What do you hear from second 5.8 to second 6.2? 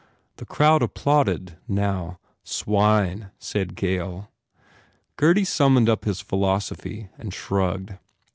up